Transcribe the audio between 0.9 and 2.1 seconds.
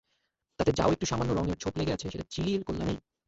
একটু সামান্য রঙের ছোপ লেগে আছে,